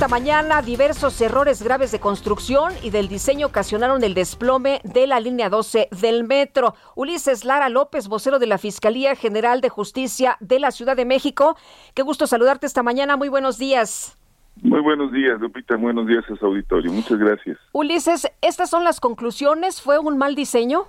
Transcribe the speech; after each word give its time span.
Esta 0.00 0.08
mañana, 0.08 0.62
diversos 0.62 1.20
errores 1.20 1.62
graves 1.62 1.92
de 1.92 2.00
construcción 2.00 2.72
y 2.82 2.88
del 2.88 3.06
diseño 3.06 3.48
ocasionaron 3.48 4.02
el 4.02 4.14
desplome 4.14 4.80
de 4.82 5.06
la 5.06 5.20
línea 5.20 5.50
12 5.50 5.90
del 6.00 6.24
metro. 6.24 6.74
Ulises 6.94 7.44
Lara 7.44 7.68
López, 7.68 8.08
vocero 8.08 8.38
de 8.38 8.46
la 8.46 8.56
Fiscalía 8.56 9.14
General 9.14 9.60
de 9.60 9.68
Justicia 9.68 10.38
de 10.40 10.58
la 10.58 10.70
Ciudad 10.70 10.96
de 10.96 11.04
México. 11.04 11.54
Qué 11.92 12.00
gusto 12.00 12.26
saludarte 12.26 12.64
esta 12.64 12.82
mañana. 12.82 13.18
Muy 13.18 13.28
buenos 13.28 13.58
días. 13.58 14.18
Muy 14.62 14.80
buenos 14.80 15.12
días, 15.12 15.38
Lupita. 15.38 15.76
Buenos 15.76 16.06
días 16.06 16.24
a 16.30 16.34
su 16.34 16.46
auditorio. 16.46 16.90
Muchas 16.90 17.18
gracias. 17.18 17.58
Ulises, 17.72 18.26
¿estas 18.40 18.70
son 18.70 18.84
las 18.84 19.00
conclusiones? 19.00 19.82
¿Fue 19.82 19.98
un 19.98 20.16
mal 20.16 20.34
diseño? 20.34 20.84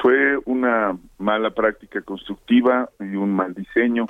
Fue 0.00 0.38
una 0.44 0.96
mala 1.18 1.50
práctica 1.50 2.02
constructiva 2.02 2.88
y 3.00 3.16
un 3.16 3.34
mal 3.34 3.52
diseño 3.52 4.06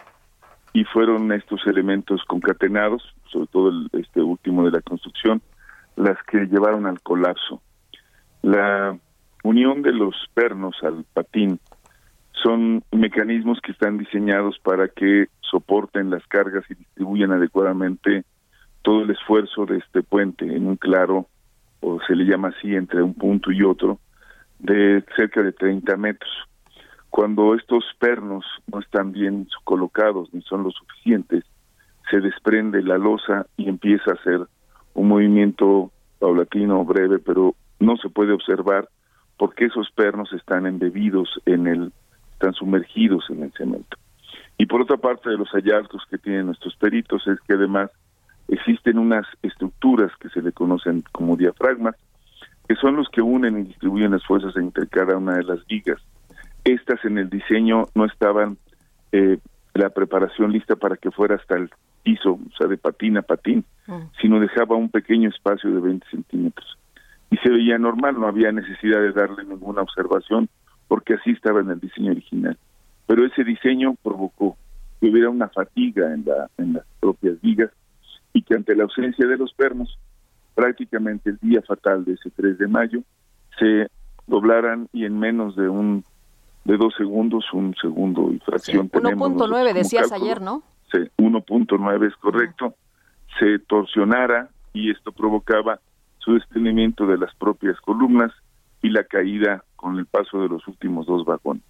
y 0.77 0.85
fueron 0.85 1.33
estos 1.33 1.67
elementos 1.67 2.23
concatenados, 2.27 3.03
sobre 3.33 3.47
todo 3.47 3.71
el, 3.71 3.89
este 3.95 4.21
último 4.21 4.63
de 4.63 4.73
la 4.73 4.83
construcción, 4.83 5.41
las 5.97 6.23
que 6.25 6.45
llevaron 6.49 6.85
al 6.85 7.01
colapso. 7.01 7.63
La 8.43 8.95
unión 9.43 9.81
de 9.81 9.93
los 9.93 10.15
pernos 10.35 10.77
al 10.83 11.07
patín 11.15 11.61
son 12.43 12.85
mecanismos 12.93 13.59
que 13.63 13.73
están 13.73 13.97
diseñados 13.97 14.59
para 14.59 14.89
que 14.89 15.29
soporten 15.41 16.11
las 16.11 16.27
cargas 16.27 16.65
y 16.69 16.75
distribuyan 16.75 17.33
adecuadamente 17.33 18.27
todo 18.83 19.05
el 19.05 19.11
esfuerzo 19.13 19.65
de 19.65 19.79
este 19.79 20.03
puente 20.03 20.45
en 20.45 20.67
un 20.67 20.77
claro, 20.77 21.27
o 21.81 22.01
se 22.07 22.15
le 22.15 22.27
llama 22.27 22.49
así, 22.49 22.75
entre 22.75 23.03
un 23.03 23.15
punto 23.15 23.51
y 23.51 23.63
otro, 23.63 23.99
de 24.59 25.03
cerca 25.17 25.43
de 25.43 25.53
30 25.53 25.97
metros 25.97 26.31
cuando 27.17 27.55
estos 27.55 27.83
pernos 27.99 28.45
no 28.71 28.79
están 28.79 29.11
bien 29.11 29.49
colocados 29.65 30.29
ni 30.35 30.43
son 30.43 30.65
lo 30.65 30.71
suficientes, 30.71 31.45
se 32.11 32.21
desprende 32.21 32.83
la 32.83 32.99
losa 32.99 33.47
y 33.57 33.71
empieza 33.71 34.11
a 34.11 34.15
hacer 34.17 34.47
un 34.93 35.09
movimiento 35.09 35.91
paulatino, 36.19 36.85
breve, 36.85 37.19
pero 37.19 37.55
no 37.81 37.97
se 37.97 38.11
puede 38.11 38.35
observar 38.35 38.91
porque 39.39 39.65
esos 39.65 39.91
pernos 39.93 40.31
están 40.35 40.67
embebidos 40.67 41.41
en 41.47 41.67
el, 41.67 41.93
están 42.35 42.53
sumergidos 42.53 43.25
en 43.31 43.45
el 43.45 43.53
cemento. 43.53 43.97
Y 44.59 44.67
por 44.67 44.83
otra 44.83 44.99
parte 44.99 45.31
de 45.31 45.39
los 45.39 45.49
hallazgos 45.53 46.03
que 46.11 46.19
tienen 46.19 46.45
nuestros 46.45 46.77
peritos 46.77 47.27
es 47.29 47.41
que 47.49 47.55
además 47.55 47.91
existen 48.49 48.99
unas 48.99 49.27
estructuras 49.41 50.13
que 50.21 50.29
se 50.29 50.43
le 50.43 50.53
conocen 50.53 51.03
como 51.13 51.39
diafragmas, 51.39 51.97
que 52.69 52.75
son 52.75 52.95
los 52.95 53.09
que 53.09 53.23
unen 53.23 53.59
y 53.59 53.63
distribuyen 53.63 54.11
las 54.11 54.27
fuerzas 54.27 54.55
entre 54.57 54.87
cada 54.87 55.17
una 55.17 55.37
de 55.37 55.45
las 55.45 55.67
vigas 55.67 56.03
estas 56.67 57.05
en 57.05 57.19
el 57.19 57.31
diseño 57.31 57.87
no 57.95 58.05
estaban 58.05 58.59
eh, 59.13 59.39
la 59.75 59.91
preparación 59.91 60.53
lista 60.53 60.77
para 60.77 60.97
que 60.97 61.11
fuera 61.11 61.37
hasta 61.37 61.57
el 61.57 61.71
piso, 62.03 62.33
o 62.33 62.57
sea, 62.57 62.67
de 62.67 62.77
patín 62.77 63.17
a 63.17 63.23
patín, 63.23 63.65
mm. 63.87 64.01
sino 64.21 64.41
dejaba 64.41 64.77
un 64.77 64.91
pequeño 64.91 65.29
espacio 65.29 65.71
de 65.71 65.81
20 65.81 66.07
centímetros. 66.11 66.79
Y 67.31 67.37
se 67.39 67.51
veía 67.51 67.79
normal, 67.79 68.19
no 68.19 68.27
había 68.27 68.53
necesidad 68.53 69.01
de 69.01 69.13
darle 69.13 69.45
ninguna 69.45 69.83
observación, 69.83 70.49
porque 70.89 71.15
así 71.15 71.31
estaba 71.31 71.61
en 71.61 71.71
el 71.71 71.81
diseño 71.81 72.13
original. 72.13 72.57
Pero 73.07 73.25
ese 73.25 73.45
diseño 73.45 73.95
provocó 74.03 74.57
que 75.01 75.09
hubiera 75.09 75.31
una 75.31 75.49
fatiga 75.49 76.13
en, 76.15 76.25
la, 76.25 76.49
en 76.59 76.75
las 76.75 76.85
propias 77.01 77.41
vigas 77.41 77.71
y 78.33 78.43
que 78.43 78.55
ante 78.55 78.75
la 78.75 78.85
ausencia 78.85 79.27
de 79.27 79.37
los 79.37 79.53
pernos, 79.55 79.99
prácticamente 80.55 81.31
el 81.31 81.39
día 81.41 81.63
fatal 81.63 82.05
de 82.05 82.15
ese 82.15 82.31
3 82.31 82.59
de 82.59 82.69
mayo, 82.69 83.01
se 83.59 83.89
doblaran 84.27 84.89
y 84.93 85.05
en 85.05 85.19
menos 85.19 85.57
de 85.57 85.69
un 85.69 86.05
de 86.67 86.77
dos 86.77 86.95
segundos, 86.97 87.45
un 87.53 87.75
segundo 87.81 88.33
y 88.33 88.39
fracción. 88.41 88.91
1.9 88.91 89.73
decías 89.73 90.11
ayer, 90.11 90.43
¿no? 90.43 90.65
Sí, 90.91 90.99
1.9 91.17 92.09
es 92.09 92.17
correcto. 92.17 92.75
Se 93.39 93.61
torsionara 93.61 94.49
y 94.73 94.91
esto 94.91 95.13
provocaba 95.13 95.79
su 96.19 96.35
desprendimiento 96.35 97.07
de 97.07 97.19
las 97.19 97.33
propias 97.37 97.81
columnas 97.81 98.33
y 98.83 98.91
la 98.91 99.05
caída 99.05 99.63
con 99.77 99.97
el 99.97 100.07
paso 100.07 100.43
de 100.43 100.49
los 100.49 100.67
últimos 100.67 101.07
dos 101.07 101.25
vagones. 101.25 101.63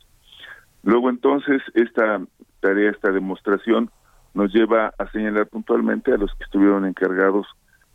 Luego 0.83 1.11
entonces 1.11 1.61
esta 1.75 2.23
tarea, 2.61 2.91
esta 2.91 3.13
demostración 3.13 3.91
nos 4.33 4.53
lleva 4.53 4.95
a 4.99 5.11
señalar 5.11 5.47
puntualmente 5.49 6.13
a 6.13 6.17
los 6.17 6.33
que 6.35 6.45
estuvieron 6.45 6.87
encargados 6.87 7.47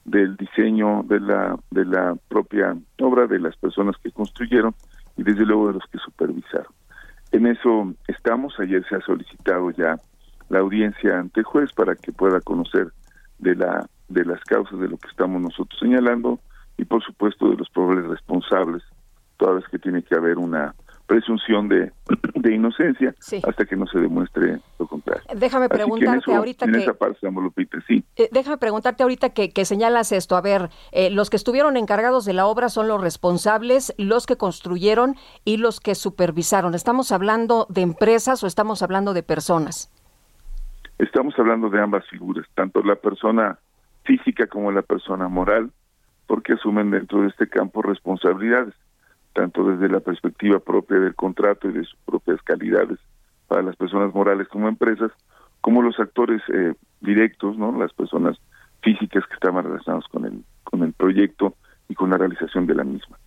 del 0.06 0.36
diseño 0.38 1.04
de 1.08 1.20
la 1.20 1.58
de 1.72 1.86
la 1.86 2.16
propia 2.28 2.76
obra 3.00 3.26
de 3.26 3.40
las 3.40 3.56
personas 3.58 3.96
que 4.04 4.12
construyeron 4.12 4.76
y 5.18 5.24
desde 5.24 5.46
luego 5.46 5.68
de 5.68 5.74
los 5.74 5.84
que 5.92 5.98
supervisaron. 6.00 6.72
En 7.32 7.48
eso 7.48 7.94
estamos. 8.08 8.60
Ayer 8.60 8.84
se 8.88 8.96
ha 8.96 9.02
solicitado 9.02 9.72
ya 9.72 9.96
la 10.50 10.60
audiencia 10.60 11.18
ante 11.18 11.44
juez 11.44 11.72
para 11.74 11.96
que 11.96 12.12
pueda 12.12 12.42
conocer 12.42 12.92
de 13.40 13.56
la 13.56 13.88
de 14.10 14.26
las 14.26 14.44
causas 14.44 14.78
de 14.80 14.90
lo 14.90 14.98
que 14.98 15.08
estamos 15.08 15.42
nosotros 15.42 15.80
señalando 15.80 16.40
y 16.78 16.84
por 16.84 17.02
supuesto 17.02 17.50
de 17.50 17.56
los 17.56 17.70
probables 17.70 18.06
responsables, 18.08 18.84
toda 19.38 19.54
vez 19.54 19.66
que 19.70 19.80
tiene 19.80 20.04
que 20.04 20.16
haber 20.16 20.38
una 20.38 20.76
presunción 21.12 21.68
de, 21.68 21.92
de 22.36 22.56
inocencia 22.56 23.14
hasta 23.46 23.66
que 23.66 23.76
no 23.76 23.86
se 23.88 24.00
demuestre 24.00 24.60
lo 24.80 24.88
contrario. 24.88 25.22
Déjame 25.36 25.68
preguntarte 25.68 26.34
ahorita 26.34 26.66
en 26.66 26.72
que... 26.72 26.78
esa 26.80 26.94
parte, 26.94 27.20
sí. 27.86 28.06
Eh, 28.16 28.30
déjame 28.32 28.58
preguntarte 28.58 29.04
ahorita 29.04 29.32
que, 29.32 29.52
que 29.52 29.66
señalas 29.66 30.14
esto. 30.14 30.38
A 30.38 30.42
ver, 30.42 30.70
eh, 30.94 31.10
los 31.10 31.30
que 31.30 31.36
estuvieron 31.36 31.76
encargados 31.76 32.24
de 32.24 32.32
la 32.32 32.46
obra 32.46 32.70
son 32.70 32.88
los 32.88 33.02
responsables, 33.02 33.94
los 33.98 34.26
que 34.26 34.38
construyeron 34.38 35.16
y 35.44 35.58
los 35.58 35.82
que 35.82 35.96
supervisaron. 35.96 36.76
¿Estamos 36.76 37.12
hablando 37.12 37.68
de 37.70 37.82
empresas 37.82 38.42
o 38.46 38.48
estamos 38.48 38.82
hablando 38.82 39.14
de 39.14 39.24
personas? 39.24 39.92
Estamos 40.98 41.38
hablando 41.38 41.70
de 41.70 41.82
ambas 41.82 42.08
figuras, 42.08 42.48
tanto 42.56 42.82
la 42.84 42.96
persona 42.96 43.60
física 44.04 44.48
como 44.48 44.72
la 44.72 44.82
persona 44.82 45.28
moral, 45.28 45.72
porque 46.26 46.54
asumen 46.54 46.92
dentro 46.92 47.24
de 47.24 47.28
este 47.28 47.50
campo 47.50 47.82
responsabilidades 47.82 48.76
tanto 49.34 49.64
desde 49.64 49.90
la 49.90 50.00
perspectiva 50.00 50.60
propia 50.60 51.00
del 51.00 51.16
contrato 51.16 51.70
y 51.70 51.74
de 51.74 51.84
sus 51.84 51.98
propias 52.06 52.42
calidades 52.44 53.00
para 53.48 53.62
las 53.62 53.76
personas 53.76 54.14
morales 54.14 54.48
como 54.48 54.68
empresas, 54.68 55.12
como 55.62 55.82
los 55.82 56.00
actores 56.00 56.42
eh, 56.54 56.74
directos, 57.02 57.58
no, 57.58 57.72
las 57.78 57.94
personas 57.94 58.38
físicas 58.82 59.26
que 59.28 59.34
estaban 59.34 59.64
relacionadas 59.64 60.08
con 60.08 60.26
el 60.26 60.44
con 60.64 60.84
el 60.84 60.94
proyecto 60.94 61.56
y 61.90 61.96
con 61.96 62.10
la 62.12 62.18
realización 62.18 62.66
de 62.66 62.76
la 62.76 62.86
misma. 62.86 63.18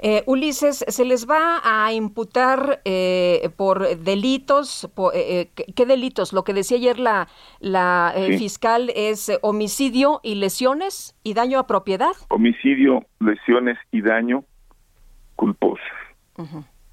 Eh, 0.00 0.24
Ulises, 0.26 0.84
¿se 0.88 1.04
les 1.04 1.26
va 1.30 1.60
a 1.62 1.92
imputar 1.92 2.80
eh, 2.84 3.48
por 3.56 3.96
delitos? 3.96 4.90
¿qué, 5.14 5.86
delitos? 5.86 6.32
Lo 6.32 6.42
que 6.42 6.52
decía 6.52 6.76
ayer 6.76 6.98
la, 6.98 7.28
la 7.60 8.12
fiscal 8.36 8.90
es 8.94 9.32
homicidio 9.40 10.20
y 10.22 10.34
lesiones 10.34 11.16
y 11.22 11.32
daño 11.34 11.60
a 11.60 11.66
propiedad. 11.66 12.12
Homicidio, 12.28 13.04
lesiones 13.20 13.78
y 13.92 14.02
daño. 14.02 14.44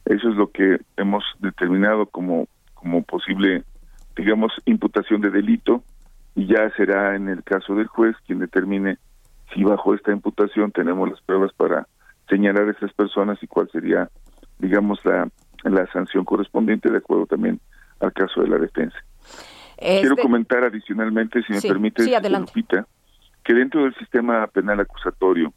Eso 0.06 0.30
es 0.30 0.36
lo 0.36 0.52
que 0.52 0.80
hemos 0.98 1.24
determinado 1.40 2.06
como, 2.06 2.48
como 2.74 3.04
posible, 3.04 3.64
digamos, 4.16 4.52
imputación 4.66 5.22
de 5.22 5.30
delito 5.30 5.84
y 6.36 6.48
ya 6.48 6.70
será 6.76 7.16
en 7.16 7.30
el 7.30 7.44
caso 7.44 7.76
del 7.76 7.88
juez 7.88 8.16
quien 8.26 8.40
determine 8.40 8.98
si 9.54 9.64
bajo 9.64 9.94
esta 9.94 10.12
imputación 10.12 10.72
tenemos 10.72 11.10
las 11.10 11.22
pruebas 11.22 11.52
para 11.54 11.88
señalar 12.30 12.68
a 12.68 12.72
esas 12.72 12.94
personas 12.94 13.42
y 13.44 13.48
cuál 13.48 13.70
sería, 13.72 14.10
digamos, 14.60 15.04
la, 15.06 15.30
la 15.64 15.86
sanción 15.92 16.24
correspondiente 16.24 16.90
de 16.90 16.98
acuerdo 16.98 17.26
también 17.26 17.60
al 18.00 18.14
caso 18.14 18.42
de 18.42 18.48
la 18.48 18.58
defensa. 18.58 18.98
Quiero 19.78 20.16
comentar 20.18 20.64
adicionalmente, 20.64 21.42
si 21.44 21.54
me 21.54 21.62
permite, 21.62 22.04
Lupita, 22.30 22.88
que 23.44 23.54
dentro 23.54 23.84
del 23.84 23.96
sistema 23.96 24.46
penal 24.48 24.80
acusatorio 24.80 25.52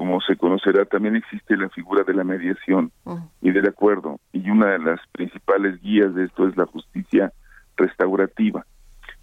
como 0.00 0.18
se 0.22 0.34
conocerá, 0.34 0.86
también 0.86 1.14
existe 1.14 1.58
la 1.58 1.68
figura 1.68 2.04
de 2.04 2.14
la 2.14 2.24
mediación 2.24 2.90
y 3.42 3.50
del 3.50 3.68
acuerdo. 3.68 4.18
Y 4.32 4.48
una 4.48 4.68
de 4.68 4.78
las 4.78 4.98
principales 5.12 5.78
guías 5.82 6.14
de 6.14 6.24
esto 6.24 6.48
es 6.48 6.56
la 6.56 6.64
justicia 6.64 7.34
restaurativa. 7.76 8.64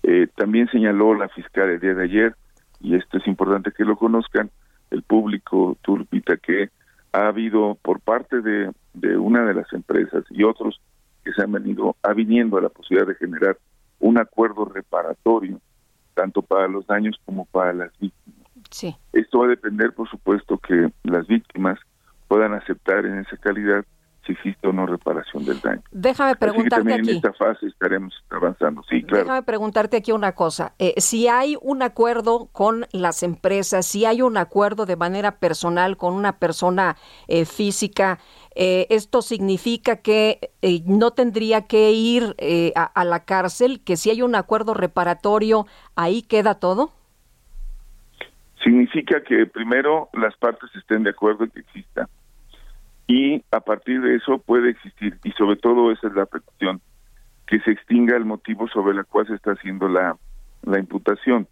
Eh, 0.03 0.27
también 0.35 0.69
señaló 0.69 1.15
la 1.15 1.29
fiscal 1.29 1.67
el 1.71 1.79
día 1.79 1.95
de 1.95 2.03
ayer, 2.03 2.35
y 2.79 2.93
esto 2.93 3.17
es 3.17 3.25
importante 3.25 3.71
que 3.75 3.85
lo 3.85 3.95
conozcan, 3.97 4.51
el 4.91 5.01
público 5.01 5.75
turpita, 5.81 6.37
que 6.37 6.69
ha 7.11 7.25
habido 7.25 7.79
por 7.81 7.99
parte 7.99 8.41
de, 8.41 8.71
de 8.93 9.17
una 9.17 9.45
de 9.45 9.55
las 9.55 9.73
empresas 9.73 10.25
y 10.29 10.43
otros 10.43 10.79
que 11.25 11.33
se 11.33 11.41
han 11.41 11.53
venido 11.53 11.95
aviniendo 12.03 12.59
a 12.59 12.61
la 12.61 12.69
posibilidad 12.69 13.07
de 13.07 13.15
generar 13.15 13.57
un 13.97 14.19
acuerdo 14.19 14.65
reparatorio, 14.65 15.59
tanto 16.13 16.43
para 16.43 16.67
los 16.67 16.85
daños 16.85 17.19
como 17.25 17.45
para 17.45 17.73
las 17.73 17.91
víctimas. 17.93 18.16
Sí. 18.71 18.95
Esto 19.13 19.39
va 19.39 19.45
a 19.45 19.49
depender, 19.49 19.93
por 19.93 20.09
supuesto, 20.09 20.57
que 20.57 20.91
las 21.03 21.27
víctimas 21.27 21.79
puedan 22.27 22.53
aceptar 22.53 23.05
en 23.05 23.19
esa 23.19 23.37
calidad 23.37 23.85
si 24.27 24.33
existe 24.33 24.67
o 24.67 24.73
no 24.73 24.85
reparación 24.85 25.45
del 25.45 25.61
daño. 25.61 25.81
Déjame 25.91 26.35
preguntarte 26.35 26.93
aquí. 26.93 27.09
En 27.11 27.15
esta 27.15 27.31
fase 27.31 27.67
estaremos 27.67 28.13
avanzando. 28.29 28.83
Sí, 28.89 29.01
claro. 29.01 29.23
Déjame 29.23 29.43
preguntarte 29.43 29.95
aquí 29.95 30.11
una 30.11 30.33
cosa. 30.33 30.73
Eh, 30.79 30.95
si 30.97 31.29
hay 31.29 31.57
un 31.61 31.81
acuerdo 31.81 32.49
con 32.51 32.85
las 32.91 33.23
empresas, 33.23 33.85
si 33.85 34.03
hay 34.03 34.21
un 34.21 34.35
acuerdo 34.35 34.85
de 34.85 34.97
manera 34.97 35.39
personal 35.39 35.95
con 35.95 36.13
una 36.13 36.39
persona 36.39 36.97
eh, 37.29 37.45
física, 37.45 38.19
eh, 38.53 38.87
¿esto 38.89 39.21
significa 39.21 39.97
que 39.97 40.51
no 40.85 41.11
tendría 41.11 41.67
que 41.67 41.91
ir 41.91 42.35
a, 42.75 42.83
a 42.83 43.05
la 43.05 43.23
cárcel? 43.23 43.81
¿Que 43.81 43.95
si 43.95 44.09
hay 44.09 44.21
un 44.21 44.35
acuerdo 44.35 44.73
reparatorio, 44.73 45.67
ahí 45.95 46.21
queda 46.21 46.55
todo? 46.55 46.91
Significa 48.63 49.21
que 49.21 49.45
primero 49.45 50.09
las 50.13 50.35
partes 50.37 50.69
estén 50.75 51.03
de 51.03 51.11
acuerdo 51.11 51.43
en 51.43 51.51
que 51.51 51.59
exista 51.59 52.07
y 53.07 53.43
a 53.51 53.61
partir 53.61 54.01
de 54.01 54.15
eso 54.15 54.37
puede 54.39 54.69
existir, 54.71 55.17
y 55.23 55.31
sobre 55.31 55.55
todo 55.55 55.91
esa 55.91 56.07
es 56.07 56.13
la 56.13 56.25
petición, 56.25 56.81
que 57.47 57.59
se 57.61 57.71
extinga 57.71 58.17
el 58.17 58.25
motivo 58.25 58.67
sobre 58.67 58.97
el 58.97 59.05
cual 59.05 59.27
se 59.27 59.35
está 59.35 59.51
haciendo 59.51 59.87
la, 59.87 60.17
la 60.63 60.79
imputación. 60.79 61.47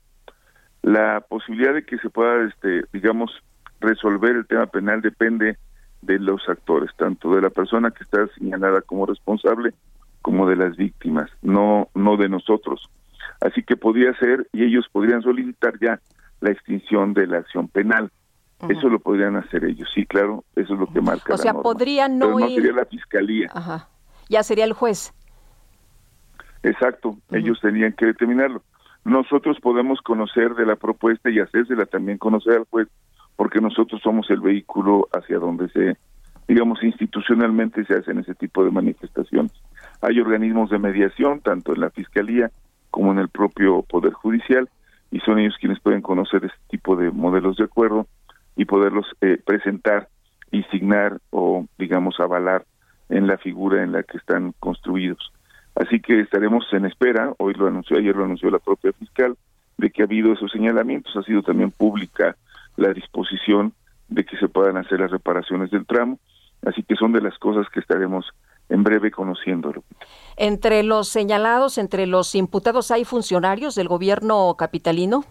La 0.81 1.21
posibilidad 1.21 1.73
de 1.73 1.85
que 1.85 1.97
se 1.99 2.09
pueda, 2.09 2.43
este, 2.43 2.83
digamos, 2.91 3.31
resolver 3.79 4.35
el 4.35 4.45
tema 4.45 4.65
penal 4.67 5.01
depende 5.01 5.57
de 6.01 6.19
los 6.19 6.47
actores, 6.49 6.91
tanto 6.97 7.33
de 7.33 7.41
la 7.41 7.49
persona 7.49 7.91
que 7.91 8.03
está 8.03 8.27
señalada 8.37 8.81
como 8.81 9.05
responsable 9.05 9.73
como 10.21 10.49
de 10.49 10.55
las 10.55 10.75
víctimas, 10.75 11.29
no, 11.41 11.87
no 11.95 12.17
de 12.17 12.27
nosotros. 12.27 12.89
Así 13.41 13.63
que 13.63 13.77
podría 13.77 14.13
ser, 14.17 14.47
y 14.51 14.63
ellos 14.63 14.87
podrían 14.91 15.21
solicitar 15.21 15.79
ya 15.79 15.99
la 16.45 16.51
extinción 16.51 17.13
de 17.13 17.27
la 17.27 17.39
acción 17.39 17.67
penal. 17.67 18.11
Eso 18.69 18.87
lo 18.87 18.99
podrían 18.99 19.35
hacer 19.35 19.65
ellos, 19.65 19.89
sí, 19.93 20.05
claro, 20.05 20.43
eso 20.55 20.73
es 20.73 20.79
lo 20.79 20.87
que 20.87 21.01
marca. 21.01 21.33
O 21.33 21.37
sea, 21.37 21.53
podrían 21.53 22.17
no, 22.17 22.39
no 22.39 22.47
sería 22.47 22.71
la 22.71 22.85
fiscalía. 22.85 23.49
Ajá. 23.53 23.89
Ya 24.29 24.43
sería 24.43 24.63
el 24.63 24.73
juez. 24.73 25.13
Exacto, 26.63 27.17
ellos 27.31 27.59
tenían 27.61 27.93
que 27.93 28.07
determinarlo. 28.07 28.63
Nosotros 29.03 29.57
podemos 29.61 30.01
conocer 30.01 30.55
de 30.55 30.65
la 30.65 30.77
propuesta 30.77 31.29
y 31.29 31.39
hacérsela 31.39 31.85
también 31.85 32.17
conocer 32.17 32.53
al 32.53 32.65
juez, 32.65 32.87
porque 33.35 33.59
nosotros 33.59 34.01
somos 34.01 34.29
el 34.29 34.39
vehículo 34.39 35.07
hacia 35.11 35.37
donde 35.37 35.69
se, 35.69 35.97
digamos, 36.47 36.81
institucionalmente 36.81 37.85
se 37.85 37.95
hacen 37.95 38.19
ese 38.19 38.33
tipo 38.33 38.63
de 38.63 38.71
manifestaciones. 38.71 39.51
Hay 40.01 40.19
organismos 40.19 40.69
de 40.69 40.79
mediación, 40.79 41.41
tanto 41.41 41.73
en 41.73 41.81
la 41.81 41.89
fiscalía 41.91 42.51
como 42.89 43.11
en 43.11 43.19
el 43.19 43.29
propio 43.29 43.83
Poder 43.83 44.13
Judicial, 44.13 44.69
y 45.15 45.21
son 45.21 45.39
ellos 45.39 45.55
quienes 45.57 45.79
pueden 45.79 46.01
conocer 46.01 46.43
este 46.43 46.59
tipo 46.67 46.97
de 46.97 47.09
modelos 47.09 47.55
de 47.55 47.63
acuerdo 47.63 48.05
y 48.57 48.65
poderlos 48.65 49.05
eh, 49.21 49.41
presentar 49.45 50.09
y 50.51 50.65
o, 51.29 51.65
digamos, 51.77 52.19
avalar 52.19 52.65
en 53.07 53.25
la 53.25 53.37
figura 53.37 53.81
en 53.81 53.93
la 53.93 54.03
que 54.03 54.17
están 54.17 54.53
construidos. 54.59 55.31
Así 55.73 56.01
que 56.01 56.19
estaremos 56.19 56.65
en 56.73 56.85
espera, 56.85 57.31
hoy 57.37 57.53
lo 57.53 57.67
anunció, 57.67 57.97
ayer 57.97 58.13
lo 58.13 58.25
anunció 58.25 58.49
la 58.49 58.59
propia 58.59 58.91
fiscal, 58.91 59.37
de 59.77 59.89
que 59.89 60.01
ha 60.01 60.05
habido 60.05 60.33
esos 60.33 60.51
señalamientos, 60.51 61.15
ha 61.15 61.23
sido 61.23 61.41
también 61.43 61.71
pública 61.71 62.35
la 62.75 62.91
disposición 62.91 63.71
de 64.09 64.25
que 64.25 64.35
se 64.35 64.49
puedan 64.49 64.75
hacer 64.75 64.99
las 64.99 65.11
reparaciones 65.11 65.71
del 65.71 65.85
tramo, 65.85 66.19
así 66.65 66.83
que 66.83 66.97
son 66.97 67.13
de 67.13 67.21
las 67.21 67.37
cosas 67.37 67.69
que 67.69 67.79
estaremos 67.79 68.25
en 68.69 68.83
breve 68.83 69.11
conociendo. 69.11 69.73
Entre 70.37 70.83
los 70.83 71.07
señalados, 71.07 71.77
entre 71.77 72.07
los 72.07 72.35
imputados, 72.35 72.91
¿hay 72.91 73.05
funcionarios 73.05 73.75
del 73.75 73.87
gobierno 73.87 74.55
capitalino? 74.57 75.23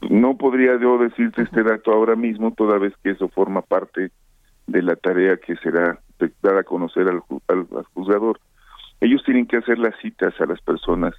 No 0.00 0.36
podría 0.36 0.78
yo 0.80 0.98
decirte 0.98 1.42
este 1.42 1.62
dato 1.62 1.92
ahora 1.92 2.16
mismo, 2.16 2.52
toda 2.52 2.78
vez 2.78 2.92
que 3.02 3.10
eso 3.10 3.28
forma 3.28 3.62
parte 3.62 4.10
de 4.66 4.82
la 4.82 4.96
tarea 4.96 5.36
que 5.36 5.56
será 5.56 6.00
dar 6.42 6.56
a 6.56 6.64
conocer 6.64 7.08
al, 7.08 7.20
juzgador. 7.94 8.40
Ellos 9.00 9.22
tienen 9.24 9.46
que 9.46 9.56
hacer 9.56 9.78
las 9.78 9.94
citas 10.00 10.34
a 10.40 10.46
las 10.46 10.60
personas 10.60 11.14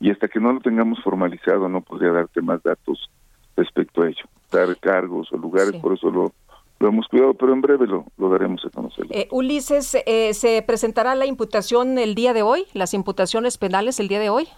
y 0.00 0.10
hasta 0.10 0.28
que 0.28 0.40
no 0.40 0.52
lo 0.52 0.60
tengamos 0.60 1.02
formalizado 1.02 1.68
no 1.68 1.80
podría 1.80 2.12
darte 2.12 2.40
más 2.42 2.62
datos 2.62 3.10
respecto 3.56 4.02
a 4.02 4.08
ello, 4.08 4.24
dar 4.52 4.76
cargos 4.78 5.32
o 5.32 5.36
lugares, 5.36 5.72
por 5.80 5.94
eso 5.94 6.10
lo, 6.10 6.32
lo 6.80 6.88
hemos 6.88 7.06
cuidado, 7.08 7.34
pero 7.34 7.52
en 7.52 7.60
breve 7.60 7.86
lo, 7.86 8.04
lo 8.18 8.28
daremos 8.28 8.64
a 8.64 8.70
conocer. 8.70 9.06
Eh, 9.10 9.28
Ulises, 9.30 9.96
eh, 10.06 10.34
¿se 10.34 10.62
presentará 10.62 11.14
la 11.14 11.26
imputación 11.26 11.98
el 11.98 12.14
día 12.14 12.32
de 12.32 12.42
hoy, 12.42 12.64
las 12.74 12.94
imputaciones 12.94 13.58
penales 13.58 14.00
el 14.00 14.08
día 14.08 14.20
de 14.20 14.30
hoy? 14.30 14.48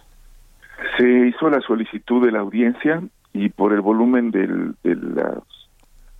Se 0.97 1.27
hizo 1.27 1.49
la 1.49 1.61
solicitud 1.61 2.25
de 2.25 2.31
la 2.31 2.39
audiencia 2.39 3.01
y 3.33 3.49
por 3.49 3.73
el 3.73 3.81
volumen 3.81 4.31
del, 4.31 4.75
de 4.83 4.95
los 4.95 5.69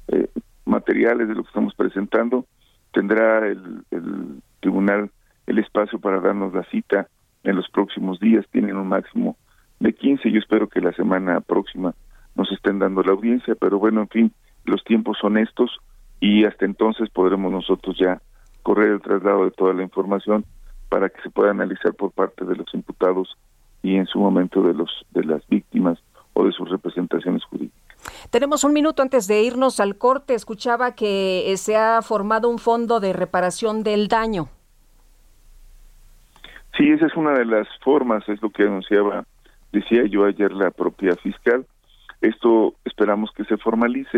eh, 0.09 0.29
materiales 0.65 1.27
de 1.27 1.35
lo 1.35 1.43
que 1.43 1.47
estamos 1.47 1.73
presentando, 1.75 2.45
tendrá 2.93 3.47
el, 3.47 3.83
el, 3.91 4.41
tribunal 4.59 5.09
el 5.45 5.59
espacio 5.59 5.99
para 5.99 6.19
darnos 6.19 6.53
la 6.53 6.63
cita 6.65 7.07
en 7.43 7.55
los 7.55 7.69
próximos 7.69 8.19
días. 8.19 8.45
Tienen 8.51 8.75
un 8.75 8.87
máximo 8.87 9.37
de 9.79 9.93
15. 9.93 10.31
Yo 10.31 10.39
espero 10.39 10.67
que 10.67 10.81
la 10.81 10.91
semana 10.93 11.41
próxima 11.41 11.93
nos 12.35 12.51
estén 12.51 12.79
dando 12.79 13.01
la 13.01 13.13
audiencia, 13.13 13.55
pero 13.55 13.79
bueno, 13.79 14.01
en 14.01 14.09
fin, 14.09 14.31
los 14.65 14.83
tiempos 14.83 15.17
son 15.19 15.37
estos 15.37 15.79
y 16.19 16.45
hasta 16.45 16.65
entonces 16.65 17.09
podremos 17.09 17.51
nosotros 17.51 17.97
ya 17.97 18.21
correr 18.63 18.89
el 18.89 19.01
traslado 19.01 19.45
de 19.45 19.51
toda 19.51 19.73
la 19.73 19.83
información 19.83 20.45
para 20.89 21.09
que 21.09 21.21
se 21.21 21.29
pueda 21.29 21.51
analizar 21.51 21.93
por 21.93 22.11
parte 22.11 22.45
de 22.45 22.55
los 22.55 22.73
imputados 22.73 23.37
y 23.83 23.95
en 23.95 24.05
su 24.07 24.19
momento 24.19 24.61
de 24.61 24.73
los 24.73 25.05
de 25.11 25.23
las 25.23 25.45
víctimas 25.47 25.99
o 26.33 26.45
de 26.45 26.51
sus 26.51 26.69
representaciones 26.69 27.43
jurídicas. 27.45 27.77
Tenemos 28.29 28.63
un 28.63 28.73
minuto 28.73 29.01
antes 29.01 29.27
de 29.27 29.41
irnos 29.41 29.79
al 29.79 29.97
corte. 29.97 30.33
Escuchaba 30.33 30.95
que 30.95 31.51
eh, 31.51 31.57
se 31.57 31.75
ha 31.75 32.01
formado 32.01 32.49
un 32.49 32.59
fondo 32.59 32.99
de 32.99 33.13
reparación 33.13 33.83
del 33.83 34.07
daño. 34.07 34.49
Sí, 36.77 36.89
esa 36.91 37.07
es 37.07 37.15
una 37.15 37.33
de 37.33 37.45
las 37.45 37.67
formas, 37.83 38.27
es 38.29 38.39
lo 38.41 38.51
que 38.51 38.63
anunciaba, 38.63 39.25
decía 39.71 40.05
yo 40.05 40.25
ayer 40.25 40.51
la 40.51 40.69
propia 40.69 41.15
fiscal. 41.15 41.65
Esto 42.21 42.75
esperamos 42.85 43.31
que 43.31 43.45
se 43.45 43.57
formalice. 43.57 44.17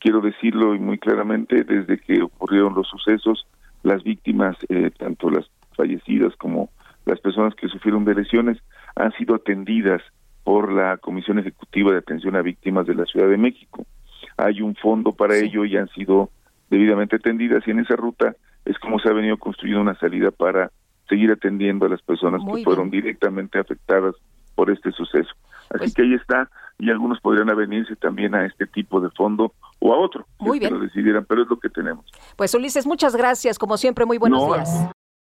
Quiero 0.00 0.20
decirlo 0.20 0.74
muy 0.74 0.98
claramente, 0.98 1.62
desde 1.62 1.98
que 1.98 2.22
ocurrieron 2.22 2.74
los 2.74 2.88
sucesos, 2.88 3.46
las 3.82 4.02
víctimas, 4.02 4.56
eh, 4.68 4.90
tanto 4.98 5.30
las 5.30 5.50
fallecidas 5.76 6.34
como 6.36 6.70
las 7.06 7.20
personas 7.20 7.54
que 7.54 7.68
sufrieron 7.68 8.04
de 8.04 8.14
lesiones, 8.14 8.58
han 8.96 9.12
sido 9.12 9.34
atendidas 9.34 10.02
por 10.42 10.72
la 10.72 10.96
Comisión 10.96 11.38
Ejecutiva 11.38 11.92
de 11.92 11.98
Atención 11.98 12.34
a 12.34 12.42
Víctimas 12.42 12.86
de 12.86 12.94
la 12.94 13.04
Ciudad 13.04 13.28
de 13.28 13.36
México. 13.36 13.86
Hay 14.36 14.62
un 14.62 14.74
fondo 14.74 15.12
para 15.12 15.36
ello 15.36 15.64
y 15.64 15.76
han 15.76 15.88
sido 15.90 16.30
debidamente 16.70 17.16
atendidas 17.16 17.62
y 17.66 17.70
en 17.70 17.80
esa 17.80 17.96
ruta 17.96 18.34
es 18.64 18.78
como 18.78 18.98
se 18.98 19.08
ha 19.08 19.12
venido 19.12 19.36
construyendo 19.36 19.82
una 19.82 19.98
salida 19.98 20.30
para 20.30 20.70
seguir 21.08 21.30
atendiendo 21.30 21.86
a 21.86 21.88
las 21.88 22.02
personas 22.02 22.40
que 22.44 22.62
fueron 22.62 22.90
directamente 22.90 23.58
afectadas 23.58 24.14
por 24.54 24.70
este 24.70 24.92
suceso. 24.92 25.30
Así 25.70 25.78
pues 25.78 25.94
que 25.94 26.02
ahí 26.02 26.14
está, 26.14 26.48
y 26.80 26.90
algunos 26.90 27.20
podrían 27.20 27.50
avenirse 27.50 27.96
también 27.96 28.34
a 28.34 28.44
este 28.46 28.66
tipo 28.66 29.00
de 29.00 29.10
fondo 29.10 29.52
o 29.78 29.92
a 29.92 29.98
otro, 29.98 30.26
muy 30.38 30.58
si 30.58 30.60
bien. 30.60 30.74
lo 30.74 30.80
decidieran, 30.80 31.24
pero 31.28 31.42
es 31.42 31.48
lo 31.48 31.58
que 31.58 31.68
tenemos. 31.68 32.04
Pues 32.36 32.54
Ulises, 32.54 32.86
muchas 32.86 33.14
gracias, 33.16 33.58
como 33.58 33.76
siempre, 33.76 34.04
muy 34.04 34.18
buenos 34.18 34.46
días. 34.46 34.90